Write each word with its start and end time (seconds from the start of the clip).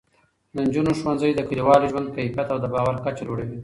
د 0.53 0.55
نجونو 0.65 0.91
ښوونځی 0.99 1.31
د 1.35 1.41
کلیوالو 1.49 1.89
ژوند 1.91 2.13
کیفیت 2.15 2.47
او 2.53 2.59
د 2.61 2.65
باور 2.73 2.95
کچه 3.05 3.23
لوړوي. 3.27 3.57